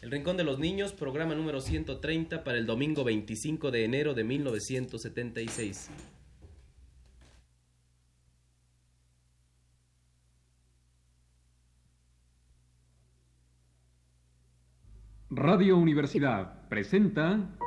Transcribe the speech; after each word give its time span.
El 0.00 0.10
Rincón 0.10 0.38
de 0.38 0.44
los 0.44 0.58
Niños, 0.58 0.94
programa 0.94 1.34
número 1.34 1.60
130 1.60 2.42
para 2.42 2.56
el 2.56 2.64
domingo 2.64 3.04
25 3.04 3.70
de 3.70 3.84
enero 3.84 4.14
de 4.14 4.24
1976. 4.24 5.90
Radio 15.28 15.76
Universidad 15.76 16.66
presenta 16.70 17.58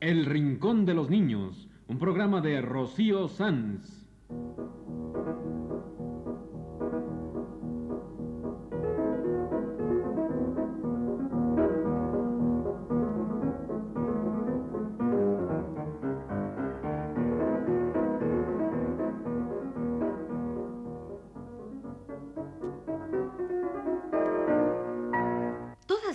El 0.00 0.26
Rincón 0.26 0.84
de 0.84 0.92
los 0.92 1.08
Niños, 1.08 1.70
un 1.88 1.98
programa 1.98 2.42
de 2.42 2.60
Rocío 2.60 3.28
Sanz. 3.28 4.05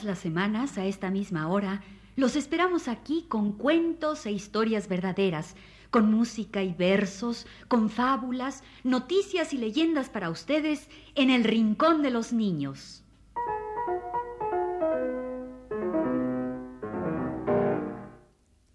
Todas 0.02 0.16
las 0.16 0.24
semanas, 0.24 0.80
a 0.80 0.86
esta 0.88 1.12
misma 1.12 1.48
hora, 1.48 1.84
los 2.16 2.36
esperamos 2.36 2.88
aquí 2.88 3.28
con 3.30 3.52
cuentos 3.52 4.26
e 4.26 4.32
historias 4.32 4.88
verdaderas, 4.88 5.56
con 5.92 6.12
música 6.12 6.64
y 6.64 6.74
versos, 6.74 7.46
con 7.68 7.88
fábulas, 7.88 8.64
noticias 8.84 9.54
y 9.54 9.60
leyendas 9.60 10.10
para 10.10 10.32
ustedes 10.32 10.90
en 11.14 11.30
el 11.30 11.44
Rincón 11.44 12.02
de 12.02 12.10
los 12.10 12.34
Niños. 12.34 13.04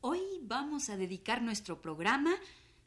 Hoy 0.02 0.20
vamos 0.42 0.90
a 0.90 0.96
dedicar 0.96 1.42
nuestro 1.42 1.82
programa 1.82 2.36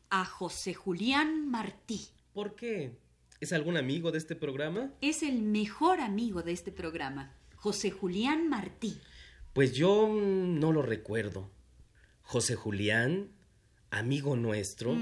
a 0.09 0.23
José 0.23 0.73
Julián 0.73 1.49
Martí. 1.49 2.07
¿Por 2.31 2.55
qué? 2.55 2.97
¿Es 3.41 3.51
algún 3.51 3.75
amigo 3.75 4.13
de 4.13 4.17
este 4.17 4.37
programa? 4.37 4.93
Es 5.01 5.23
el 5.23 5.41
mejor 5.41 5.99
amigo 5.99 6.41
de 6.41 6.53
este 6.53 6.71
programa, 6.71 7.33
José 7.59 7.91
Julián 7.91 8.47
Martí. 8.47 9.01
Pues 9.51 9.73
yo 9.73 10.07
mm, 10.07 10.59
no 10.59 10.71
lo 10.71 10.81
recuerdo. 10.81 11.49
José 12.21 12.55
Julián, 12.55 13.31
amigo 13.91 14.35
nuestro, 14.37 14.95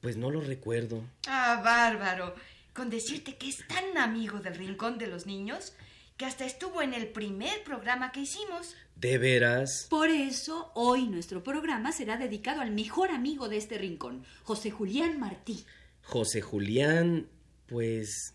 pues 0.00 0.16
no 0.16 0.30
lo 0.30 0.40
recuerdo. 0.40 1.04
Ah, 1.26 1.60
bárbaro. 1.62 2.34
Con 2.72 2.88
decirte 2.88 3.36
que 3.36 3.48
es 3.48 3.66
tan 3.68 3.98
amigo 3.98 4.38
del 4.38 4.54
Rincón 4.54 4.96
de 4.96 5.08
los 5.08 5.26
Niños 5.26 5.74
que 6.16 6.24
hasta 6.24 6.46
estuvo 6.46 6.80
en 6.80 6.94
el 6.94 7.08
primer 7.08 7.64
programa 7.64 8.12
que 8.12 8.20
hicimos. 8.20 8.76
¿De 8.96 9.18
veras? 9.18 9.88
Por 9.90 10.08
eso, 10.08 10.70
hoy 10.74 11.06
nuestro 11.08 11.42
programa 11.42 11.92
será 11.92 12.16
dedicado 12.16 12.62
al 12.62 12.70
mejor 12.70 13.10
amigo 13.10 13.48
de 13.48 13.58
este 13.58 13.76
rincón, 13.76 14.24
José 14.44 14.70
Julián 14.70 15.18
Martí. 15.20 15.66
José 16.02 16.40
Julián, 16.40 17.28
pues... 17.66 18.34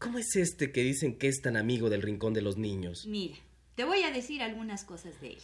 ¿Cómo 0.00 0.18
es 0.18 0.34
este 0.34 0.72
que 0.72 0.82
dicen 0.82 1.16
que 1.18 1.28
es 1.28 1.42
tan 1.42 1.56
amigo 1.58 1.90
del 1.90 2.00
Rincón 2.00 2.32
de 2.32 2.40
los 2.40 2.56
Niños? 2.56 3.04
Mira, 3.06 3.36
te 3.74 3.84
voy 3.84 4.02
a 4.02 4.10
decir 4.10 4.40
algunas 4.42 4.82
cosas 4.82 5.20
de 5.20 5.34
él. 5.34 5.42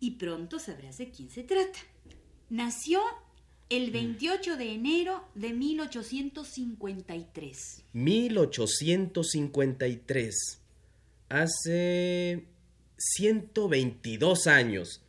Y 0.00 0.12
pronto 0.12 0.58
sabrás 0.58 0.96
de 0.96 1.10
quién 1.10 1.28
se 1.28 1.42
trata. 1.42 1.78
Nació 2.48 3.02
el 3.68 3.90
28 3.90 4.56
de 4.56 4.72
enero 4.72 5.28
de 5.34 5.52
1853. 5.52 7.84
1853. 7.92 10.60
Hace 11.28 12.46
122 12.96 14.46
años. 14.46 15.02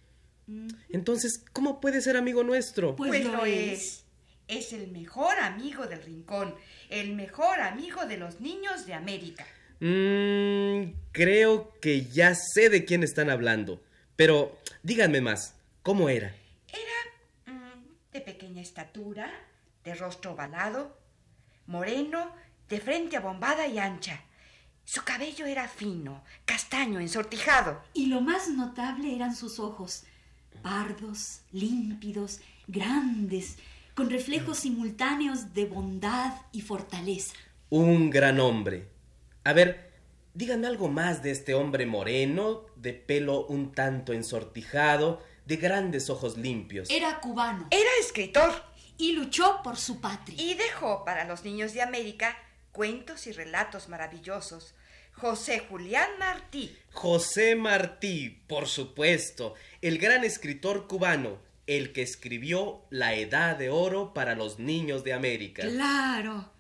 Entonces, 0.90 1.42
¿cómo 1.54 1.80
puede 1.80 2.02
ser 2.02 2.18
amigo 2.18 2.44
nuestro? 2.44 2.98
Pues 2.98 3.24
lo 3.24 3.46
es. 3.46 4.03
Es 4.48 4.74
el 4.74 4.92
mejor 4.92 5.40
amigo 5.40 5.88
del 5.88 6.04
Rincón, 6.04 6.56
el 6.90 7.14
mejor 7.16 7.60
amigo 7.60 8.06
de 8.06 8.18
los 8.18 8.42
niños 8.42 8.86
de 8.86 8.94
América. 8.94 9.46
Mm, 9.80 10.94
creo 11.12 11.74
que 11.80 12.06
ya 12.06 12.36
sé 12.36 12.70
de 12.70 12.86
quién 12.86 13.04
están 13.04 13.30
hablando. 13.30 13.82
Pero 14.16 14.60
díganme 14.84 15.22
más, 15.22 15.56
¿cómo 15.82 16.10
era? 16.10 16.36
Era 16.68 17.54
mm, 17.54 18.12
de 18.12 18.22
pequeña 18.22 18.62
estatura, 18.62 19.32
de 19.84 19.96
rostro 19.96 20.34
ovalado, 20.34 20.98
moreno, 21.66 22.34
de 22.70 22.80
frente 22.80 23.18
abombada 23.18 23.68
y 23.68 23.80
ancha. 23.80 24.22
Su 24.86 25.04
cabello 25.04 25.46
era 25.46 25.68
fino, 25.68 26.24
castaño, 26.46 27.00
ensortijado. 27.00 27.84
Y 27.94 28.08
lo 28.08 28.22
más 28.22 28.50
notable 28.50 29.16
eran 29.16 29.36
sus 29.36 29.60
ojos, 29.60 30.04
pardos, 30.62 31.42
límpidos, 31.52 32.42
grandes, 32.68 33.58
con 33.96 34.10
reflejos 34.10 34.60
simultáneos 34.60 35.54
de 35.54 35.66
bondad 35.66 36.34
y 36.52 36.62
fortaleza. 36.62 37.34
Un 37.70 38.10
gran 38.10 38.40
hombre. 38.40 38.88
A 39.44 39.54
ver, 39.54 39.92
díganme 40.34 40.68
algo 40.68 40.90
más 40.90 41.22
de 41.24 41.32
este 41.32 41.54
hombre 41.54 41.86
moreno, 41.86 42.66
de 42.76 42.94
pelo 42.94 43.46
un 43.46 43.72
tanto 43.74 44.14
ensortijado, 44.14 45.22
de 45.46 45.58
grandes 45.58 46.10
ojos 46.10 46.38
limpios. 46.38 46.90
Era 46.90 47.20
cubano 47.20 47.68
Era 47.70 47.90
escritor 48.00 48.52
y 48.98 49.14
luchó 49.14 49.62
por 49.64 49.78
su 49.78 50.00
patria. 50.00 50.42
y 50.42 50.54
dejó 50.54 51.04
para 51.04 51.26
los 51.26 51.44
niños 51.44 51.74
de 51.74 51.82
América 51.82 52.38
cuentos 52.72 53.28
y 53.28 53.32
relatos 53.32 53.90
maravillosos. 53.90 54.74
José 55.14 55.60
Julián 55.70 56.10
Martí. 56.18 56.76
José 56.92 57.56
Martí, 57.56 58.30
por 58.48 58.68
supuesto, 58.68 59.54
el 59.82 60.00
gran 60.00 60.24
escritor 60.24 60.88
cubano, 60.88 61.38
el 61.68 61.94
que 61.94 62.02
escribió 62.02 62.86
La 62.90 63.16
Edad 63.16 63.58
de 63.58 63.70
Oro 63.70 64.14
para 64.14 64.36
los 64.36 64.60
niños 64.60 65.04
de 65.04 65.14
América. 65.14 65.64
Claro. 65.68 66.52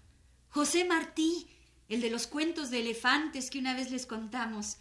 José 0.49 0.85
Martí, 0.85 1.47
el 1.89 2.01
de 2.01 2.09
los 2.09 2.27
cuentos 2.27 2.71
de 2.71 2.79
elefantes 2.79 3.49
que 3.49 3.59
una 3.59 3.73
vez 3.73 3.91
les 3.91 4.05
contamos. 4.05 4.77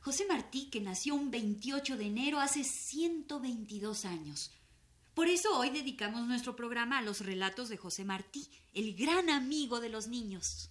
José 0.00 0.26
Martí, 0.28 0.68
que 0.70 0.80
nació 0.80 1.14
un 1.14 1.30
28 1.30 1.96
de 1.96 2.06
enero 2.06 2.40
hace 2.40 2.62
122 2.62 4.04
años. 4.04 4.50
Por 5.14 5.28
eso 5.28 5.56
hoy 5.58 5.70
dedicamos 5.70 6.26
nuestro 6.26 6.56
programa 6.56 6.98
a 6.98 7.02
los 7.02 7.20
relatos 7.20 7.68
de 7.68 7.76
José 7.76 8.04
Martí, 8.04 8.48
el 8.74 8.94
gran 8.94 9.30
amigo 9.30 9.80
de 9.80 9.88
los 9.88 10.08
niños. 10.08 10.70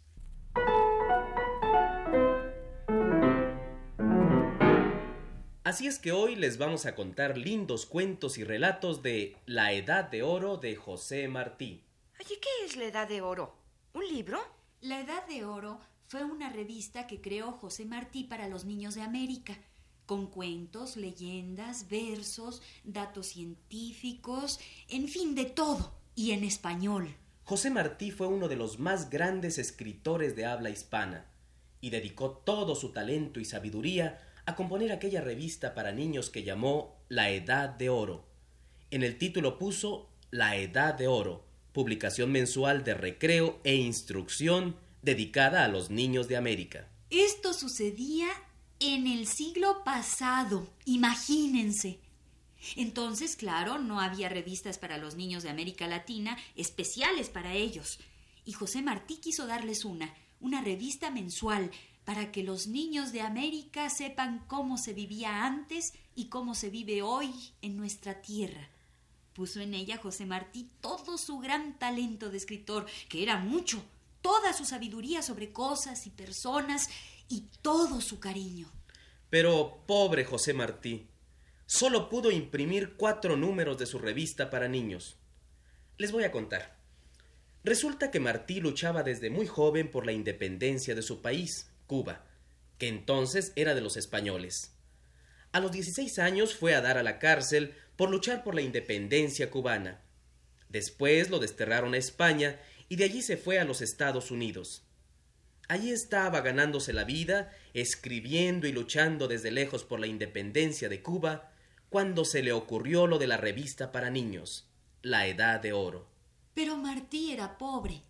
Así 5.73 5.87
es 5.87 5.97
que 5.97 6.11
hoy 6.11 6.35
les 6.35 6.59
vamos 6.59 6.85
a 6.85 6.93
contar 6.93 7.35
lindos 7.35 7.87
cuentos 7.87 8.37
y 8.37 8.43
relatos 8.43 9.01
de 9.01 9.35
La 9.47 9.73
Edad 9.73 10.03
de 10.03 10.21
Oro 10.21 10.57
de 10.57 10.75
José 10.75 11.27
Martí. 11.27 11.81
Oye, 12.19 12.39
¿qué 12.39 12.49
es 12.63 12.75
la 12.75 12.83
Edad 12.83 13.07
de 13.07 13.21
Oro? 13.21 13.55
¿Un 13.93 14.07
libro? 14.07 14.39
La 14.81 14.99
Edad 14.99 15.25
de 15.25 15.43
Oro 15.45 15.79
fue 16.05 16.23
una 16.25 16.51
revista 16.51 17.07
que 17.07 17.21
creó 17.21 17.53
José 17.53 17.85
Martí 17.85 18.23
para 18.23 18.47
los 18.47 18.65
niños 18.65 18.93
de 18.93 19.01
América, 19.01 19.57
con 20.05 20.27
cuentos, 20.27 20.95
leyendas, 20.95 21.89
versos, 21.89 22.61
datos 22.83 23.25
científicos, 23.25 24.59
en 24.89 25.07
fin, 25.07 25.33
de 25.33 25.45
todo, 25.45 25.95
y 26.13 26.33
en 26.33 26.43
español. 26.43 27.15
José 27.45 27.71
Martí 27.71 28.11
fue 28.11 28.27
uno 28.27 28.47
de 28.47 28.57
los 28.57 28.77
más 28.77 29.09
grandes 29.09 29.57
escritores 29.57 30.35
de 30.35 30.45
habla 30.45 30.69
hispana 30.69 31.25
y 31.81 31.89
dedicó 31.89 32.29
todo 32.29 32.75
su 32.75 32.89
talento 32.91 33.39
y 33.39 33.45
sabiduría 33.45 34.29
a 34.45 34.55
componer 34.55 34.91
aquella 34.91 35.21
revista 35.21 35.73
para 35.73 35.91
niños 35.91 36.29
que 36.29 36.43
llamó 36.43 36.95
La 37.09 37.29
Edad 37.29 37.69
de 37.69 37.89
Oro. 37.89 38.25
En 38.91 39.03
el 39.03 39.17
título 39.17 39.57
puso 39.57 40.09
La 40.31 40.55
Edad 40.57 40.93
de 40.95 41.07
Oro, 41.07 41.45
publicación 41.71 42.31
mensual 42.31 42.83
de 42.83 42.93
recreo 42.93 43.59
e 43.63 43.75
instrucción 43.75 44.75
dedicada 45.01 45.63
a 45.63 45.67
los 45.67 45.89
niños 45.89 46.27
de 46.27 46.37
América. 46.37 46.87
Esto 47.09 47.53
sucedía 47.53 48.27
en 48.79 49.07
el 49.07 49.27
siglo 49.27 49.83
pasado, 49.83 50.67
imagínense. 50.85 51.99
Entonces, 52.75 53.35
claro, 53.35 53.77
no 53.77 53.99
había 53.99 54.29
revistas 54.29 54.77
para 54.77 54.97
los 54.97 55.15
niños 55.15 55.43
de 55.43 55.49
América 55.49 55.87
Latina 55.87 56.37
especiales 56.55 57.29
para 57.29 57.53
ellos. 57.53 57.99
Y 58.45 58.53
José 58.53 58.81
Martí 58.81 59.17
quiso 59.17 59.47
darles 59.47 59.85
una, 59.85 60.13
una 60.39 60.61
revista 60.61 61.11
mensual, 61.11 61.71
para 62.05 62.31
que 62.31 62.43
los 62.43 62.67
niños 62.67 63.11
de 63.11 63.21
América 63.21 63.89
sepan 63.89 64.43
cómo 64.47 64.77
se 64.77 64.93
vivía 64.93 65.45
antes 65.45 65.93
y 66.15 66.27
cómo 66.27 66.55
se 66.55 66.69
vive 66.69 67.01
hoy 67.01 67.33
en 67.61 67.77
nuestra 67.77 68.21
tierra. 68.21 68.69
Puso 69.33 69.61
en 69.61 69.73
ella 69.73 69.97
José 69.97 70.25
Martí 70.25 70.69
todo 70.81 71.17
su 71.17 71.39
gran 71.39 71.79
talento 71.79 72.29
de 72.29 72.37
escritor, 72.37 72.85
que 73.09 73.23
era 73.23 73.37
mucho, 73.37 73.83
toda 74.21 74.53
su 74.53 74.65
sabiduría 74.65 75.21
sobre 75.21 75.51
cosas 75.51 76.05
y 76.05 76.11
personas 76.11 76.87
y 77.29 77.47
todo 77.61 77.99
su 78.01 78.19
cariño. 78.19 78.71
Pero 79.29 79.83
pobre 79.87 80.25
José 80.25 80.53
Martí, 80.53 81.07
solo 81.65 82.09
pudo 82.09 82.29
imprimir 82.29 82.95
cuatro 82.95 83.35
números 83.35 83.77
de 83.79 83.87
su 83.87 83.97
revista 83.97 84.49
para 84.49 84.67
niños. 84.67 85.17
Les 85.97 86.11
voy 86.11 86.25
a 86.25 86.31
contar. 86.31 86.77
Resulta 87.63 88.11
que 88.11 88.19
Martí 88.19 88.59
luchaba 88.59 89.03
desde 89.03 89.29
muy 89.29 89.47
joven 89.47 89.89
por 89.89 90.05
la 90.05 90.11
independencia 90.11 90.93
de 90.95 91.01
su 91.01 91.21
país, 91.21 91.71
Cuba, 91.87 92.25
que 92.77 92.87
entonces 92.87 93.53
era 93.55 93.75
de 93.75 93.81
los 93.81 93.97
españoles. 93.97 94.73
A 95.51 95.59
los 95.59 95.71
16 95.71 96.19
años 96.19 96.55
fue 96.55 96.73
a 96.73 96.81
dar 96.81 96.97
a 96.97 97.03
la 97.03 97.19
cárcel 97.19 97.75
por 97.95 98.09
luchar 98.09 98.43
por 98.43 98.55
la 98.55 98.61
independencia 98.61 99.51
cubana. 99.51 100.01
Después 100.69 101.29
lo 101.29 101.39
desterraron 101.39 101.93
a 101.93 101.97
España 101.97 102.59
y 102.89 102.95
de 102.95 103.03
allí 103.03 103.21
se 103.21 103.37
fue 103.37 103.59
a 103.59 103.63
los 103.63 103.81
Estados 103.81 104.31
Unidos. 104.31 104.83
Allí 105.67 105.91
estaba 105.91 106.41
ganándose 106.41 106.91
la 106.91 107.03
vida, 107.03 107.51
escribiendo 107.73 108.67
y 108.67 108.71
luchando 108.71 109.27
desde 109.27 109.51
lejos 109.51 109.83
por 109.83 109.99
la 109.99 110.07
independencia 110.07 110.89
de 110.89 111.01
Cuba, 111.01 111.51
cuando 111.89 112.25
se 112.25 112.43
le 112.43 112.51
ocurrió 112.51 113.07
lo 113.07 113.19
de 113.19 113.27
la 113.27 113.37
revista 113.37 113.91
para 113.91 114.09
niños, 114.09 114.67
La 115.01 115.27
Edad 115.27 115.59
de 115.59 115.73
Oro. 115.73 116.07
Pero 116.53 116.75
Martí 116.75 117.31
era 117.31 117.57
pobre. 117.57 118.01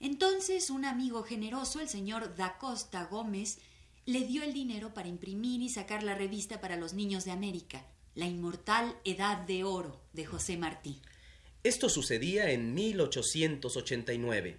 Entonces 0.00 0.70
un 0.70 0.86
amigo 0.86 1.22
generoso, 1.22 1.78
el 1.78 1.88
señor 1.88 2.34
Da 2.34 2.56
Costa 2.58 3.04
Gómez, 3.04 3.58
le 4.06 4.24
dio 4.24 4.42
el 4.42 4.54
dinero 4.54 4.94
para 4.94 5.08
imprimir 5.08 5.60
y 5.60 5.68
sacar 5.68 6.02
la 6.02 6.14
revista 6.14 6.60
para 6.60 6.76
los 6.76 6.94
niños 6.94 7.26
de 7.26 7.32
América, 7.32 7.86
La 8.14 8.26
Inmortal 8.26 8.96
Edad 9.04 9.36
de 9.46 9.62
Oro, 9.62 10.00
de 10.14 10.24
José 10.24 10.56
Martí. 10.56 11.02
Esto 11.62 11.90
sucedía 11.90 12.50
en 12.50 12.72
1889. 12.72 14.58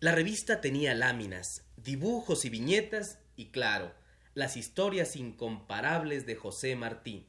La 0.00 0.12
revista 0.12 0.62
tenía 0.62 0.94
láminas, 0.94 1.64
dibujos 1.76 2.46
y 2.46 2.50
viñetas 2.50 3.18
y, 3.36 3.50
claro, 3.50 3.92
las 4.32 4.56
historias 4.56 5.16
incomparables 5.16 6.24
de 6.24 6.34
José 6.34 6.74
Martí. 6.76 7.26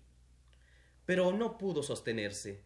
Pero 1.06 1.34
no 1.34 1.58
pudo 1.58 1.84
sostenerse 1.84 2.64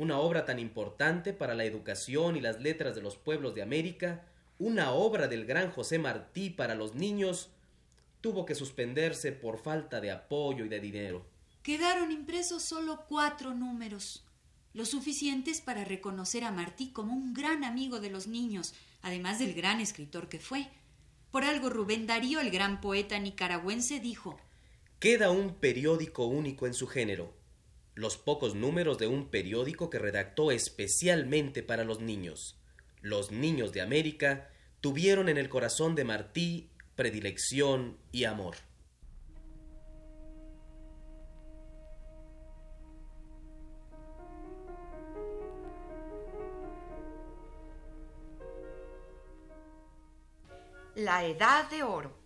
una 0.00 0.18
obra 0.18 0.46
tan 0.46 0.58
importante 0.58 1.34
para 1.34 1.54
la 1.54 1.64
educación 1.64 2.34
y 2.34 2.40
las 2.40 2.58
letras 2.58 2.94
de 2.94 3.02
los 3.02 3.18
pueblos 3.18 3.54
de 3.54 3.60
América, 3.60 4.24
una 4.58 4.92
obra 4.92 5.28
del 5.28 5.44
gran 5.44 5.70
José 5.70 5.98
Martí 5.98 6.48
para 6.48 6.74
los 6.74 6.94
niños, 6.94 7.50
tuvo 8.22 8.46
que 8.46 8.54
suspenderse 8.54 9.30
por 9.30 9.58
falta 9.58 10.00
de 10.00 10.10
apoyo 10.10 10.64
y 10.64 10.70
de 10.70 10.80
dinero. 10.80 11.26
Quedaron 11.62 12.10
impresos 12.12 12.62
solo 12.62 13.04
cuatro 13.10 13.52
números, 13.52 14.24
lo 14.72 14.86
suficientes 14.86 15.60
para 15.60 15.84
reconocer 15.84 16.44
a 16.44 16.50
Martí 16.50 16.92
como 16.92 17.12
un 17.12 17.34
gran 17.34 17.62
amigo 17.62 18.00
de 18.00 18.08
los 18.08 18.26
niños, 18.26 18.72
además 19.02 19.38
del 19.38 19.52
gran 19.52 19.80
escritor 19.82 20.30
que 20.30 20.38
fue. 20.38 20.68
Por 21.30 21.44
algo 21.44 21.68
Rubén 21.68 22.06
Darío, 22.06 22.40
el 22.40 22.50
gran 22.50 22.80
poeta 22.80 23.18
nicaragüense, 23.18 24.00
dijo 24.00 24.40
Queda 24.98 25.30
un 25.30 25.56
periódico 25.56 26.24
único 26.24 26.66
en 26.66 26.72
su 26.72 26.86
género, 26.86 27.34
los 28.00 28.16
pocos 28.16 28.54
números 28.54 28.96
de 28.96 29.06
un 29.06 29.28
periódico 29.28 29.90
que 29.90 29.98
redactó 29.98 30.52
especialmente 30.52 31.62
para 31.62 31.84
los 31.84 32.00
niños. 32.00 32.58
Los 33.02 33.30
niños 33.30 33.72
de 33.72 33.82
América 33.82 34.48
tuvieron 34.80 35.28
en 35.28 35.36
el 35.36 35.50
corazón 35.50 35.94
de 35.94 36.04
Martí 36.04 36.70
predilección 36.96 37.98
y 38.10 38.24
amor. 38.24 38.56
La 50.94 51.24
Edad 51.26 51.68
de 51.68 51.82
Oro. 51.82 52.16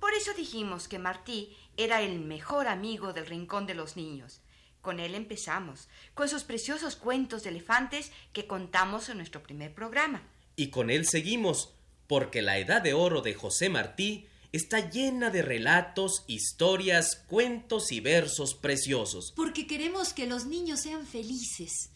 Por 0.00 0.14
eso 0.14 0.34
dijimos 0.34 0.88
que 0.88 0.98
Martí 0.98 1.56
era 1.76 2.02
el 2.02 2.18
mejor 2.18 2.66
amigo 2.66 3.12
del 3.12 3.26
Rincón 3.26 3.66
de 3.66 3.74
los 3.74 3.96
Niños. 3.96 4.42
Con 4.86 5.00
él 5.00 5.16
empezamos, 5.16 5.88
con 6.14 6.28
sus 6.28 6.44
preciosos 6.44 6.94
cuentos 6.94 7.42
de 7.42 7.50
elefantes 7.50 8.12
que 8.32 8.46
contamos 8.46 9.08
en 9.08 9.16
nuestro 9.16 9.42
primer 9.42 9.74
programa. 9.74 10.22
Y 10.54 10.68
con 10.68 10.90
él 10.90 11.08
seguimos, 11.08 11.74
porque 12.06 12.40
la 12.40 12.58
Edad 12.58 12.82
de 12.82 12.94
Oro 12.94 13.20
de 13.20 13.34
José 13.34 13.68
Martí 13.68 14.28
está 14.52 14.88
llena 14.88 15.30
de 15.30 15.42
relatos, 15.42 16.22
historias, 16.28 17.16
cuentos 17.26 17.90
y 17.90 17.98
versos 17.98 18.54
preciosos. 18.54 19.32
Porque 19.34 19.66
queremos 19.66 20.12
que 20.12 20.28
los 20.28 20.46
niños 20.46 20.82
sean 20.82 21.04
felices. 21.04 21.90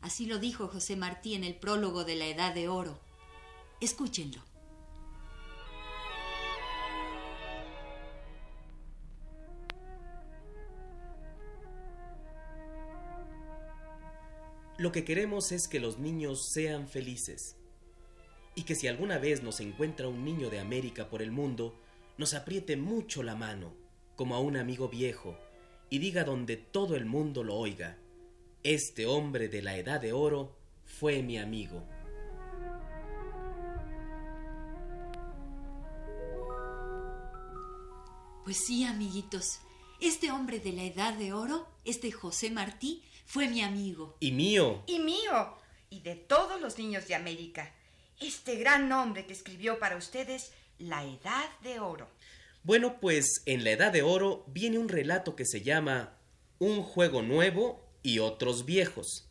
Así 0.00 0.26
lo 0.26 0.38
dijo 0.38 0.68
José 0.68 0.94
Martí 0.94 1.34
en 1.34 1.42
el 1.42 1.56
prólogo 1.56 2.04
de 2.04 2.14
la 2.14 2.28
Edad 2.28 2.54
de 2.54 2.68
Oro. 2.68 3.00
Escúchenlo. 3.80 4.40
Lo 14.86 14.92
que 14.92 15.04
queremos 15.04 15.50
es 15.50 15.66
que 15.66 15.80
los 15.80 15.98
niños 15.98 16.46
sean 16.46 16.86
felices. 16.86 17.56
Y 18.54 18.62
que 18.62 18.76
si 18.76 18.86
alguna 18.86 19.18
vez 19.18 19.42
nos 19.42 19.58
encuentra 19.58 20.06
un 20.06 20.24
niño 20.24 20.48
de 20.48 20.60
América 20.60 21.10
por 21.10 21.22
el 21.22 21.32
mundo, 21.32 21.76
nos 22.18 22.34
apriete 22.34 22.76
mucho 22.76 23.24
la 23.24 23.34
mano, 23.34 23.74
como 24.14 24.36
a 24.36 24.38
un 24.38 24.56
amigo 24.56 24.88
viejo, 24.88 25.36
y 25.90 25.98
diga 25.98 26.22
donde 26.22 26.56
todo 26.56 26.94
el 26.94 27.04
mundo 27.04 27.42
lo 27.42 27.56
oiga, 27.56 27.98
este 28.62 29.06
hombre 29.06 29.48
de 29.48 29.60
la 29.60 29.76
edad 29.76 30.00
de 30.00 30.12
oro 30.12 30.56
fue 30.84 31.20
mi 31.20 31.36
amigo. 31.36 31.82
Pues 38.44 38.64
sí, 38.64 38.84
amiguitos, 38.84 39.58
este 39.98 40.30
hombre 40.30 40.60
de 40.60 40.72
la 40.72 40.84
edad 40.84 41.14
de 41.14 41.32
oro, 41.32 41.66
este 41.84 42.12
José 42.12 42.52
Martí, 42.52 43.02
fue 43.26 43.48
mi 43.48 43.60
amigo. 43.60 44.16
Y 44.20 44.32
mío. 44.32 44.84
Y 44.86 45.00
mío. 45.00 45.58
Y 45.90 46.00
de 46.00 46.14
todos 46.14 46.60
los 46.60 46.78
niños 46.78 47.06
de 47.08 47.16
América. 47.16 47.74
Este 48.20 48.56
gran 48.56 48.90
hombre 48.92 49.26
que 49.26 49.32
escribió 49.32 49.78
para 49.78 49.96
ustedes 49.96 50.52
La 50.78 51.04
Edad 51.04 51.48
de 51.62 51.80
Oro. 51.80 52.08
Bueno, 52.62 52.98
pues 53.00 53.42
en 53.44 53.64
La 53.64 53.72
Edad 53.72 53.92
de 53.92 54.02
Oro 54.02 54.44
viene 54.46 54.78
un 54.78 54.88
relato 54.88 55.36
que 55.36 55.44
se 55.44 55.62
llama 55.62 56.16
Un 56.58 56.82
juego 56.82 57.22
nuevo 57.22 57.84
y 58.02 58.20
otros 58.20 58.64
viejos. 58.64 59.28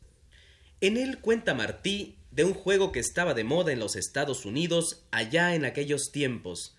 En 0.82 0.98
él 0.98 1.20
cuenta 1.20 1.54
Martí 1.54 2.18
de 2.32 2.44
un 2.44 2.54
juego 2.54 2.92
que 2.92 3.00
estaba 3.00 3.34
de 3.34 3.46
moda 3.46 3.72
en 3.72 3.80
los 3.80 3.96
Estados 3.96 4.46
Unidos 4.46 5.06
allá 5.12 5.56
en 5.56 5.64
aquellos 5.64 6.12
tiempos, 6.12 6.76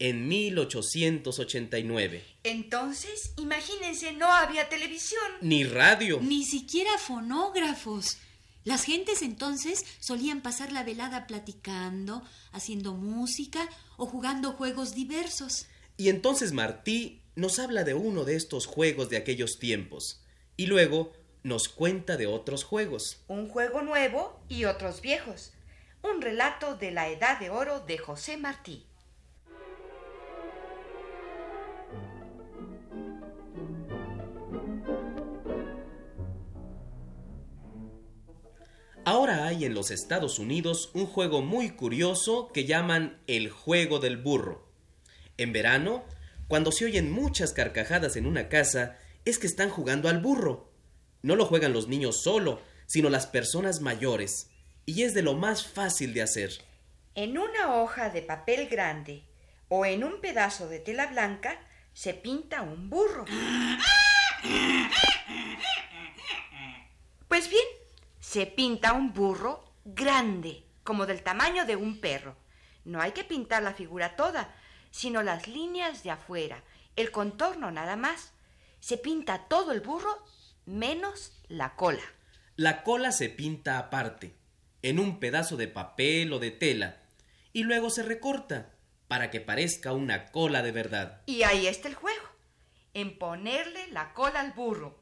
en 0.00 0.26
1889. 0.26 2.24
Entonces, 2.42 3.32
imagínense, 3.36 4.12
no 4.12 4.26
había 4.26 4.68
televisión. 4.68 5.22
Ni 5.42 5.62
radio. 5.62 6.18
Ni 6.20 6.44
siquiera 6.44 6.90
fonógrafos. 6.98 8.18
Las 8.64 8.82
gentes 8.84 9.22
entonces 9.22 9.84
solían 10.00 10.42
pasar 10.42 10.72
la 10.72 10.82
velada 10.82 11.26
platicando, 11.26 12.22
haciendo 12.50 12.94
música 12.94 13.68
o 13.96 14.06
jugando 14.06 14.52
juegos 14.52 14.94
diversos. 14.94 15.66
Y 15.96 16.08
entonces 16.08 16.52
Martí 16.52 17.22
nos 17.36 17.58
habla 17.58 17.84
de 17.84 17.94
uno 17.94 18.24
de 18.24 18.36
estos 18.36 18.66
juegos 18.66 19.10
de 19.10 19.18
aquellos 19.18 19.58
tiempos. 19.58 20.22
Y 20.56 20.66
luego 20.66 21.12
nos 21.42 21.68
cuenta 21.68 22.16
de 22.16 22.26
otros 22.26 22.64
juegos. 22.64 23.22
Un 23.28 23.48
juego 23.48 23.82
nuevo 23.82 24.40
y 24.48 24.64
otros 24.64 25.00
viejos. 25.00 25.52
Un 26.02 26.20
relato 26.22 26.76
de 26.76 26.90
la 26.90 27.08
Edad 27.08 27.38
de 27.38 27.50
Oro 27.50 27.80
de 27.80 27.98
José 27.98 28.36
Martí. 28.36 28.84
Ahora 39.04 39.46
hay 39.46 39.64
en 39.64 39.72
los 39.72 39.90
Estados 39.90 40.38
Unidos 40.38 40.90
un 40.92 41.06
juego 41.06 41.40
muy 41.40 41.70
curioso 41.70 42.48
que 42.52 42.66
llaman 42.66 43.18
el 43.26 43.48
juego 43.48 43.98
del 43.98 44.18
burro. 44.18 44.68
En 45.38 45.54
verano, 45.54 46.04
cuando 46.48 46.70
se 46.70 46.84
oyen 46.84 47.10
muchas 47.10 47.54
carcajadas 47.54 48.16
en 48.16 48.26
una 48.26 48.50
casa, 48.50 48.98
es 49.24 49.38
que 49.38 49.46
están 49.46 49.70
jugando 49.70 50.10
al 50.10 50.20
burro. 50.20 50.70
No 51.22 51.34
lo 51.34 51.46
juegan 51.46 51.72
los 51.72 51.88
niños 51.88 52.22
solo, 52.22 52.60
sino 52.86 53.08
las 53.08 53.26
personas 53.26 53.80
mayores, 53.80 54.50
y 54.84 55.02
es 55.02 55.14
de 55.14 55.22
lo 55.22 55.34
más 55.34 55.66
fácil 55.66 56.12
de 56.12 56.22
hacer. 56.22 56.50
En 57.14 57.38
una 57.38 57.80
hoja 57.80 58.10
de 58.10 58.20
papel 58.20 58.68
grande 58.68 59.24
o 59.68 59.86
en 59.86 60.04
un 60.04 60.20
pedazo 60.20 60.68
de 60.68 60.78
tela 60.78 61.06
blanca 61.06 61.58
se 61.94 62.12
pinta 62.12 62.62
un 62.62 62.90
burro. 62.90 63.24
Pues 67.28 67.48
bien, 67.48 67.62
se 68.30 68.46
pinta 68.46 68.92
un 68.92 69.12
burro 69.12 69.64
grande, 69.84 70.64
como 70.84 71.04
del 71.04 71.24
tamaño 71.24 71.66
de 71.66 71.74
un 71.74 72.00
perro. 72.00 72.36
No 72.84 73.00
hay 73.00 73.10
que 73.10 73.24
pintar 73.24 73.60
la 73.60 73.74
figura 73.74 74.14
toda, 74.14 74.54
sino 74.92 75.24
las 75.24 75.48
líneas 75.48 76.04
de 76.04 76.12
afuera, 76.12 76.62
el 76.94 77.10
contorno 77.10 77.72
nada 77.72 77.96
más. 77.96 78.32
Se 78.78 78.98
pinta 78.98 79.48
todo 79.48 79.72
el 79.72 79.80
burro 79.80 80.16
menos 80.64 81.32
la 81.48 81.74
cola. 81.74 82.04
La 82.54 82.84
cola 82.84 83.10
se 83.10 83.30
pinta 83.30 83.80
aparte, 83.80 84.36
en 84.82 85.00
un 85.00 85.18
pedazo 85.18 85.56
de 85.56 85.66
papel 85.66 86.32
o 86.32 86.38
de 86.38 86.52
tela, 86.52 87.02
y 87.52 87.64
luego 87.64 87.90
se 87.90 88.04
recorta 88.04 88.70
para 89.08 89.32
que 89.32 89.40
parezca 89.40 89.92
una 89.92 90.26
cola 90.26 90.62
de 90.62 90.70
verdad. 90.70 91.22
Y 91.26 91.42
ahí 91.42 91.66
está 91.66 91.88
el 91.88 91.96
juego, 91.96 92.28
en 92.94 93.18
ponerle 93.18 93.88
la 93.88 94.12
cola 94.14 94.38
al 94.38 94.52
burro. 94.52 95.00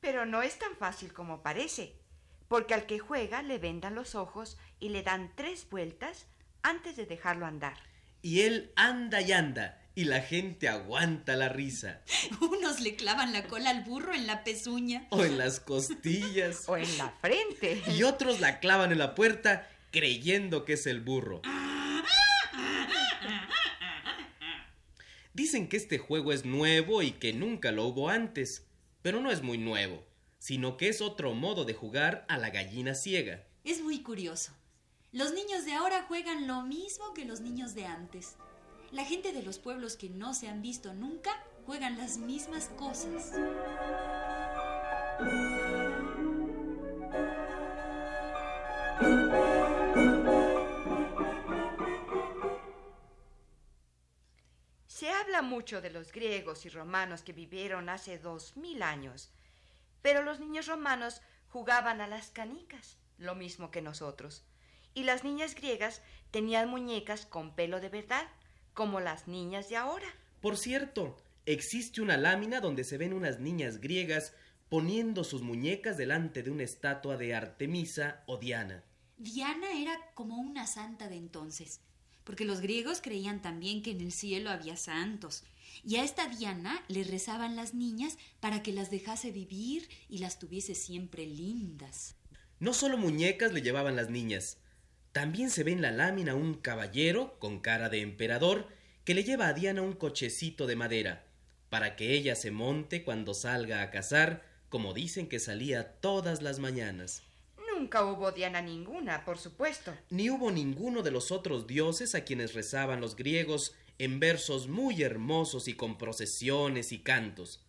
Pero 0.00 0.24
no 0.24 0.40
es 0.40 0.58
tan 0.58 0.74
fácil 0.76 1.12
como 1.12 1.42
parece 1.42 2.02
porque 2.48 2.74
al 2.74 2.86
que 2.86 2.98
juega 2.98 3.42
le 3.42 3.58
vendan 3.58 3.94
los 3.94 4.14
ojos 4.14 4.58
y 4.80 4.90
le 4.90 5.02
dan 5.02 5.32
tres 5.34 5.68
vueltas 5.70 6.26
antes 6.62 6.96
de 6.96 7.06
dejarlo 7.06 7.46
andar. 7.46 7.76
Y 8.22 8.40
él 8.40 8.72
anda 8.76 9.20
y 9.20 9.32
anda, 9.32 9.82
y 9.94 10.04
la 10.04 10.20
gente 10.20 10.68
aguanta 10.68 11.36
la 11.36 11.48
risa. 11.48 12.00
Unos 12.40 12.80
le 12.80 12.96
clavan 12.96 13.32
la 13.32 13.46
cola 13.46 13.70
al 13.70 13.84
burro 13.84 14.14
en 14.14 14.26
la 14.26 14.44
pezuña. 14.44 15.06
O 15.10 15.24
en 15.24 15.38
las 15.38 15.60
costillas. 15.60 16.64
O 16.68 16.76
en 16.76 16.98
la 16.98 17.10
frente. 17.20 17.82
Y 17.96 18.02
otros 18.02 18.40
la 18.40 18.60
clavan 18.60 18.92
en 18.92 18.98
la 18.98 19.14
puerta 19.14 19.68
creyendo 19.90 20.64
que 20.64 20.72
es 20.72 20.86
el 20.86 21.00
burro. 21.00 21.42
Dicen 25.34 25.68
que 25.68 25.76
este 25.76 25.98
juego 25.98 26.32
es 26.32 26.44
nuevo 26.44 27.02
y 27.02 27.10
que 27.10 27.32
nunca 27.32 27.72
lo 27.72 27.86
hubo 27.86 28.08
antes, 28.08 28.66
pero 29.02 29.20
no 29.20 29.30
es 29.30 29.42
muy 29.42 29.58
nuevo, 29.58 30.06
sino 30.44 30.76
que 30.76 30.90
es 30.90 31.00
otro 31.00 31.32
modo 31.32 31.64
de 31.64 31.72
jugar 31.72 32.26
a 32.28 32.36
la 32.36 32.50
gallina 32.50 32.94
ciega. 32.94 33.46
Es 33.64 33.80
muy 33.80 34.02
curioso. 34.02 34.52
Los 35.10 35.32
niños 35.32 35.64
de 35.64 35.72
ahora 35.72 36.04
juegan 36.06 36.46
lo 36.46 36.60
mismo 36.60 37.14
que 37.14 37.24
los 37.24 37.40
niños 37.40 37.74
de 37.74 37.86
antes. 37.86 38.36
La 38.92 39.06
gente 39.06 39.32
de 39.32 39.42
los 39.42 39.58
pueblos 39.58 39.96
que 39.96 40.10
no 40.10 40.34
se 40.34 40.48
han 40.48 40.60
visto 40.60 40.92
nunca 40.92 41.30
juegan 41.64 41.96
las 41.96 42.18
mismas 42.18 42.66
cosas. 42.76 43.32
Se 54.86 55.08
habla 55.08 55.40
mucho 55.40 55.80
de 55.80 55.88
los 55.88 56.12
griegos 56.12 56.66
y 56.66 56.68
romanos 56.68 57.22
que 57.22 57.32
vivieron 57.32 57.88
hace 57.88 58.18
dos 58.18 58.58
mil 58.58 58.82
años, 58.82 59.30
pero 60.04 60.22
los 60.22 60.38
niños 60.38 60.66
romanos 60.66 61.22
jugaban 61.48 62.02
a 62.02 62.06
las 62.06 62.28
canicas, 62.28 62.98
lo 63.16 63.34
mismo 63.34 63.70
que 63.70 63.80
nosotros, 63.80 64.44
y 64.92 65.04
las 65.04 65.24
niñas 65.24 65.54
griegas 65.54 66.02
tenían 66.30 66.68
muñecas 66.68 67.24
con 67.24 67.54
pelo 67.54 67.80
de 67.80 67.88
verdad, 67.88 68.28
como 68.74 69.00
las 69.00 69.28
niñas 69.28 69.70
de 69.70 69.78
ahora. 69.78 70.06
Por 70.42 70.58
cierto, 70.58 71.16
existe 71.46 72.02
una 72.02 72.18
lámina 72.18 72.60
donde 72.60 72.84
se 72.84 72.98
ven 72.98 73.14
unas 73.14 73.40
niñas 73.40 73.80
griegas 73.80 74.34
poniendo 74.68 75.24
sus 75.24 75.40
muñecas 75.40 75.96
delante 75.96 76.42
de 76.42 76.50
una 76.50 76.64
estatua 76.64 77.16
de 77.16 77.34
Artemisa 77.34 78.24
o 78.26 78.36
Diana. 78.36 78.84
Diana 79.16 79.72
era 79.72 79.98
como 80.12 80.36
una 80.36 80.66
santa 80.66 81.08
de 81.08 81.16
entonces, 81.16 81.80
porque 82.24 82.44
los 82.44 82.60
griegos 82.60 83.00
creían 83.00 83.40
también 83.40 83.82
que 83.82 83.92
en 83.92 84.02
el 84.02 84.12
cielo 84.12 84.50
había 84.50 84.76
santos, 84.76 85.44
y 85.82 85.96
a 85.96 86.04
esta 86.04 86.28
Diana 86.28 86.84
le 86.88 87.04
rezaban 87.04 87.56
las 87.56 87.74
niñas 87.74 88.18
para 88.40 88.62
que 88.62 88.72
las 88.72 88.90
dejase 88.90 89.32
vivir 89.32 89.88
y 90.08 90.18
las 90.18 90.38
tuviese 90.38 90.74
siempre 90.74 91.26
lindas. 91.26 92.14
No 92.60 92.72
solo 92.72 92.96
muñecas 92.96 93.52
le 93.52 93.62
llevaban 93.62 93.96
las 93.96 94.10
niñas, 94.10 94.58
también 95.14 95.48
se 95.48 95.62
ve 95.62 95.70
en 95.70 95.80
la 95.80 95.92
lámina 95.92 96.34
un 96.34 96.54
caballero 96.54 97.38
con 97.38 97.60
cara 97.60 97.88
de 97.88 98.00
emperador 98.00 98.66
que 99.04 99.14
le 99.14 99.22
lleva 99.22 99.46
a 99.46 99.52
Diana 99.52 99.80
un 99.80 99.92
cochecito 99.92 100.66
de 100.66 100.74
madera, 100.74 101.24
para 101.68 101.94
que 101.94 102.14
ella 102.14 102.34
se 102.34 102.50
monte 102.50 103.04
cuando 103.04 103.32
salga 103.32 103.82
a 103.82 103.92
cazar, 103.92 104.42
como 104.68 104.92
dicen 104.92 105.28
que 105.28 105.38
salía 105.38 106.00
todas 106.00 106.42
las 106.42 106.58
mañanas. 106.58 107.22
Nunca 107.76 108.04
hubo 108.04 108.32
Diana 108.32 108.60
ninguna, 108.60 109.24
por 109.24 109.38
supuesto. 109.38 109.94
Ni 110.10 110.30
hubo 110.30 110.50
ninguno 110.50 111.02
de 111.02 111.12
los 111.12 111.30
otros 111.30 111.68
dioses 111.68 112.16
a 112.16 112.24
quienes 112.24 112.54
rezaban 112.54 113.00
los 113.00 113.14
griegos 113.14 113.72
en 113.98 114.20
versos 114.20 114.68
muy 114.68 115.02
hermosos 115.02 115.68
y 115.68 115.74
con 115.74 115.98
procesiones 115.98 116.92
y 116.92 116.98
cantos. 116.98 117.64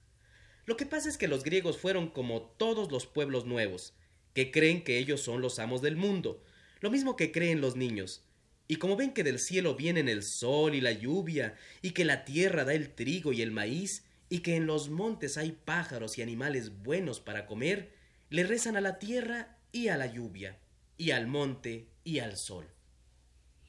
Lo 0.66 0.78
que 0.78 0.86
pasa 0.86 1.10
es 1.10 1.18
que 1.18 1.28
los 1.28 1.44
griegos 1.44 1.78
fueron 1.78 2.10
como 2.10 2.42
todos 2.42 2.92
los 2.92 3.06
pueblos 3.06 3.46
nuevos, 3.46 3.94
que 4.34 4.52
creen 4.52 4.84
que 4.84 4.98
ellos 4.98 5.22
son 5.22 5.42
los 5.42 5.60
amos 5.60 5.82
del 5.82 5.96
mundo, 5.96 6.44
lo 6.82 6.90
mismo 6.90 7.16
que 7.16 7.32
creen 7.32 7.62
los 7.62 7.76
niños. 7.76 8.24
Y 8.68 8.78
como 8.78 8.96
ven 8.96 9.14
que 9.14 9.24
del 9.24 9.40
cielo 9.40 9.76
vienen 9.76 10.10
el 10.10 10.24
sol 10.24 10.74
y 10.74 10.82
la 10.82 10.92
lluvia, 10.92 11.56
y 11.82 11.92
que 11.92 12.04
la 12.04 12.26
tierra 12.26 12.66
da 12.66 12.74
el 12.74 12.96
trigo 12.96 13.32
y 13.32 13.44
el 13.44 13.52
maíz, 13.52 14.06
y 14.28 14.40
que 14.40 14.56
en 14.56 14.66
los 14.66 14.90
montes 14.90 15.38
hay 15.38 15.52
pájaros 15.52 16.18
y 16.18 16.24
animales 16.24 16.82
buenos 16.82 17.20
para 17.20 17.46
comer, 17.46 17.94
le 18.30 18.44
rezan 18.44 18.76
a 18.76 18.82
la 18.82 18.98
tierra 18.98 19.60
y 19.72 19.90
a 19.90 19.98
la 19.98 20.08
lluvia, 20.08 20.58
y 20.98 21.12
al 21.12 21.28
monte 21.28 21.90
y 22.04 22.20
al 22.20 22.38
sol. 22.38 22.75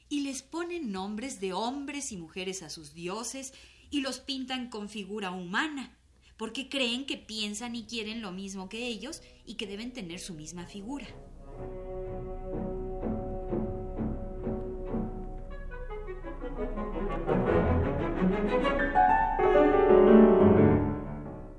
Y 0.09 0.21
les 0.21 0.41
ponen 0.41 0.91
nombres 0.91 1.39
de 1.39 1.53
hombres 1.53 2.11
y 2.11 2.17
mujeres 2.17 2.63
a 2.63 2.69
sus 2.69 2.93
dioses, 2.93 3.53
y 3.89 4.01
los 4.01 4.19
pintan 4.19 4.69
con 4.69 4.89
figura 4.89 5.31
humana, 5.31 5.97
porque 6.37 6.69
creen 6.69 7.05
que 7.05 7.17
piensan 7.17 7.75
y 7.75 7.85
quieren 7.85 8.21
lo 8.21 8.31
mismo 8.31 8.69
que 8.69 8.87
ellos 8.87 9.21
y 9.45 9.55
que 9.55 9.67
deben 9.67 9.93
tener 9.93 10.19
su 10.19 10.33
misma 10.33 10.65
figura. 10.65 11.07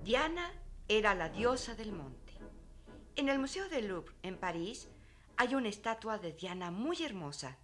Diana 0.05 0.51
era 0.89 1.15
la 1.15 1.29
diosa 1.29 1.75
del 1.75 1.93
monte. 1.93 2.33
En 3.17 3.29
el 3.29 3.39
Museo 3.39 3.69
del 3.69 3.89
Louvre, 3.89 4.15
en 4.23 4.39
París, 4.39 4.89
hay 5.37 5.55
una 5.55 5.69
estatua 5.69 6.19
de 6.19 6.33
Diana 6.33 6.71
muy 6.71 7.03
hermosa, 7.03 7.59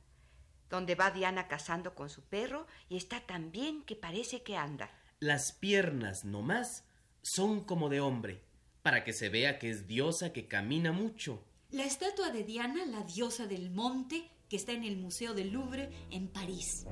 donde 0.71 0.94
va 0.94 1.11
Diana 1.11 1.49
cazando 1.49 1.94
con 1.94 2.11
su 2.11 2.23
perro 2.23 2.66
y 2.88 2.97
está 2.97 3.21
tan 3.21 3.50
bien 3.52 3.83
que 3.85 3.97
parece 3.97 4.42
que 4.42 4.56
anda. 4.56 4.90
Las 5.21 5.52
piernas 5.52 6.25
nomás 6.25 6.85
son 7.23 7.64
como 7.64 7.88
de 7.88 8.00
hombre, 8.00 8.42
para 8.83 9.04
que 9.04 9.12
se 9.12 9.28
vea 9.28 9.59
que 9.59 9.71
es 9.71 9.87
diosa 9.87 10.33
que 10.33 10.47
camina 10.47 10.92
mucho. 10.92 11.42
La 11.71 11.85
estatua 11.85 12.30
de 12.30 12.44
Diana, 12.44 12.85
la 12.87 13.02
diosa 13.02 13.47
del 13.47 13.71
monte, 13.71 14.30
que 14.49 14.56
está 14.56 14.73
en 14.73 14.85
el 14.85 14.97
Museo 14.97 15.35
del 15.35 15.50
Louvre, 15.50 15.90
en 16.11 16.28
París. 16.28 16.87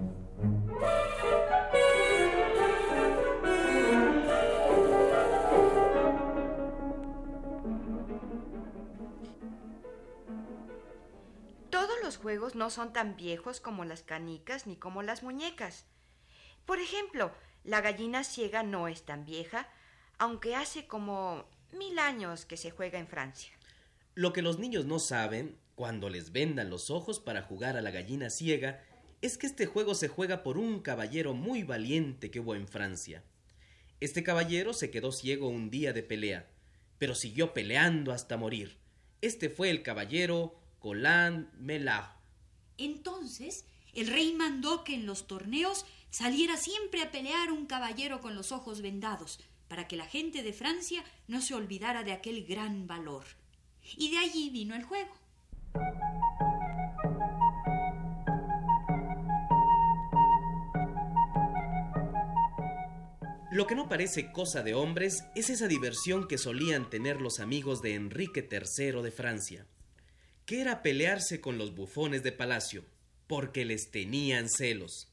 Juegos 12.17 12.55
no 12.55 12.71
son 12.71 12.93
tan 12.93 13.17
viejos 13.17 13.61
como 13.61 13.85
las 13.85 14.03
canicas 14.03 14.67
ni 14.67 14.77
como 14.77 15.03
las 15.03 15.23
muñecas. 15.23 15.87
Por 16.67 16.79
ejemplo, 16.79 17.33
la 17.65 17.81
gallina 17.81 18.25
ciega 18.25 18.63
no 18.63 18.89
es 18.89 19.03
tan 19.03 19.25
vieja, 19.25 19.69
aunque 20.19 20.55
hace 20.55 20.87
como 20.87 21.45
mil 21.73 21.99
años 21.99 22.45
que 22.45 22.57
se 22.57 22.71
juega 22.71 22.99
en 22.99 23.09
Francia. 23.09 23.53
Lo 24.15 24.33
que 24.33 24.43
los 24.43 24.59
niños 24.59 24.85
no 24.85 24.99
saben, 24.99 25.59
cuando 25.75 26.09
les 26.09 26.33
vendan 26.33 26.71
los 26.71 26.91
ojos 26.91 27.19
para 27.19 27.43
jugar 27.43 27.77
a 27.77 27.83
la 27.83 27.91
gallina 27.91 28.31
ciega, 28.31 28.85
es 29.23 29.39
que 29.39 29.47
este 29.47 29.67
juego 29.67 29.95
se 29.95 30.09
juega 30.09 30.43
por 30.43 30.59
un 30.59 30.81
caballero 30.81 31.33
muy 31.33 31.63
valiente 31.63 32.31
que 32.31 32.41
hubo 32.41 32.55
en 32.55 32.69
Francia. 32.69 33.23
Este 34.01 34.23
caballero 34.23 34.73
se 34.73 34.91
quedó 34.91 35.13
ciego 35.13 35.49
un 35.49 35.71
día 35.71 35.93
de 35.93 36.03
pelea, 36.03 36.51
pero 36.99 37.15
siguió 37.15 37.55
peleando 37.55 38.13
hasta 38.13 38.37
morir. 38.37 38.79
Este 39.21 39.49
fue 39.49 39.71
el 39.71 39.83
caballero 39.83 40.62
Colin 40.83 41.49
Melard. 41.59 42.11
Entonces, 42.77 43.65
el 43.95 44.09
rey 44.09 44.35
mandó 44.35 44.85
que 44.85 44.95
en 44.95 45.07
los 45.07 45.27
torneos 45.27 45.87
saliera 46.11 46.57
siempre 46.57 47.03
a 47.03 47.11
pelear 47.11 47.53
un 47.53 47.67
caballero 47.67 48.21
con 48.21 48.35
los 48.35 48.53
ojos 48.53 48.83
vendados, 48.83 49.39
para 49.69 49.89
que 49.89 49.97
la 49.97 50.07
gente 50.07 50.43
de 50.43 50.53
Francia 50.53 51.05
no 51.29 51.41
se 51.41 51.55
olvidara 51.55 52.03
de 52.03 52.13
aquel 52.13 52.45
gran 52.45 52.87
valor. 52.87 53.25
Y 53.97 54.11
de 54.11 54.19
allí 54.19 54.51
vino 54.51 54.75
el 54.75 54.83
juego. 54.83 55.15
Lo 63.53 63.67
que 63.67 63.75
no 63.75 63.87
parece 63.87 64.33
cosa 64.33 64.63
de 64.63 64.73
hombres 64.73 65.25
es 65.35 65.51
esa 65.51 65.69
diversión 65.69 66.27
que 66.27 66.39
solían 66.39 66.89
tener 66.89 67.21
los 67.21 67.39
amigos 67.39 67.83
de 67.83 67.95
Enrique 67.95 68.49
III 68.51 69.03
de 69.03 69.11
Francia, 69.11 69.67
que 70.47 70.61
era 70.61 70.83
pelearse 70.83 71.41
con 71.41 71.59
los 71.59 71.75
bufones 71.75 72.23
de 72.23 72.33
palacio, 72.33 72.85
porque 73.27 73.65
les 73.65 73.91
tenían 73.91 74.49
celos. 74.49 75.13